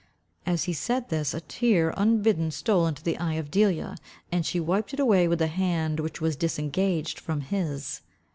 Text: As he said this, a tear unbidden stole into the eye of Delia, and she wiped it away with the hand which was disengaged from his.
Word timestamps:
As 0.47 0.63
he 0.63 0.73
said 0.73 1.09
this, 1.09 1.31
a 1.35 1.41
tear 1.41 1.93
unbidden 1.95 2.49
stole 2.49 2.87
into 2.87 3.03
the 3.03 3.19
eye 3.19 3.35
of 3.35 3.51
Delia, 3.51 3.97
and 4.31 4.43
she 4.43 4.59
wiped 4.59 4.95
it 4.95 4.99
away 4.99 5.27
with 5.27 5.37
the 5.37 5.45
hand 5.45 5.99
which 5.99 6.19
was 6.19 6.35
disengaged 6.35 7.19
from 7.19 7.41
his. 7.41 8.01